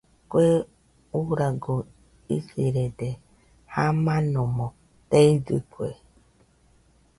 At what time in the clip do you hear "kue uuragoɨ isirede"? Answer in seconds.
0.31-3.09